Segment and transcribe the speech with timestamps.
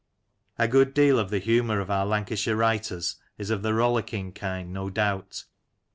[0.57, 4.73] A good deal of the humour of our Lancashire writers is of the rollicking kind,
[4.73, 5.43] no doubt.